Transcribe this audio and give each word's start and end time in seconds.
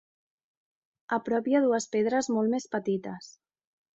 A 1.17 1.19
prop 1.27 1.51
hi 1.51 1.53
ha 1.59 1.61
dues 1.67 1.87
pedres 1.95 2.31
molt 2.37 2.53
més 2.57 2.67
petites. 2.79 3.31